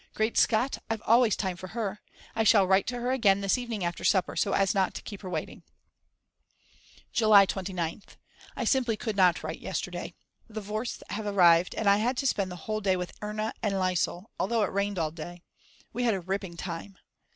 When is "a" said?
16.15-16.19